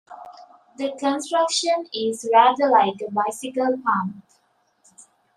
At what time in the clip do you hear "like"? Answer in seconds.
2.69-2.95